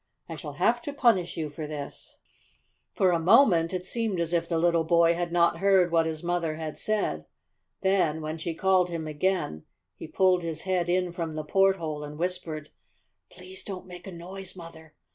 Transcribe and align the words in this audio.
I 0.27 0.35
shall 0.35 0.53
have 0.53 0.81
to 0.81 0.93
punish 0.93 1.37
you 1.37 1.47
for 1.47 1.67
this!" 1.67 2.17
For 2.91 3.11
a 3.11 3.19
moment 3.19 3.71
it 3.71 3.85
seemed 3.85 4.19
as 4.19 4.33
if 4.33 4.49
the 4.49 4.57
little 4.57 4.83
boy 4.83 5.13
had 5.13 5.31
not 5.31 5.59
heard 5.59 5.91
what 5.91 6.07
his 6.07 6.23
mother 6.23 6.55
had 6.55 6.75
said. 6.75 7.25
Then, 7.81 8.19
when 8.19 8.39
she 8.39 8.55
called 8.55 8.89
him 8.89 9.05
again, 9.05 9.63
he 9.95 10.07
pulled 10.07 10.41
his 10.41 10.63
head 10.63 10.89
in 10.89 11.11
from 11.11 11.35
the 11.35 11.43
porthole 11.43 12.03
and 12.03 12.17
whispered: 12.17 12.71
"Please 13.29 13.63
don't 13.63 13.85
make 13.85 14.07
a 14.07 14.11
noise, 14.11 14.55
Mother! 14.55 14.95